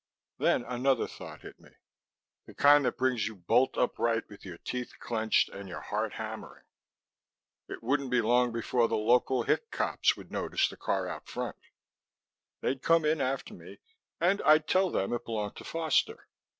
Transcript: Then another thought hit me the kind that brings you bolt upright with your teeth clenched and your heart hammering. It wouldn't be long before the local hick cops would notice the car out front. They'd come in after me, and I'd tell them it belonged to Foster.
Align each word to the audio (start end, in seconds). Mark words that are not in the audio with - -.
Then 0.39 0.63
another 0.63 1.05
thought 1.05 1.41
hit 1.41 1.59
me 1.59 1.69
the 2.47 2.55
kind 2.55 2.85
that 2.85 2.97
brings 2.97 3.27
you 3.27 3.35
bolt 3.35 3.77
upright 3.77 4.27
with 4.29 4.43
your 4.43 4.57
teeth 4.57 4.93
clenched 4.97 5.47
and 5.49 5.69
your 5.69 5.81
heart 5.81 6.13
hammering. 6.13 6.63
It 7.67 7.83
wouldn't 7.83 8.09
be 8.09 8.19
long 8.19 8.51
before 8.51 8.87
the 8.87 8.97
local 8.97 9.43
hick 9.43 9.69
cops 9.69 10.17
would 10.17 10.31
notice 10.31 10.67
the 10.67 10.75
car 10.75 11.07
out 11.07 11.27
front. 11.27 11.57
They'd 12.61 12.81
come 12.81 13.05
in 13.05 13.21
after 13.21 13.53
me, 13.53 13.77
and 14.19 14.41
I'd 14.41 14.67
tell 14.67 14.89
them 14.89 15.13
it 15.13 15.23
belonged 15.23 15.57
to 15.57 15.63
Foster. 15.63 16.27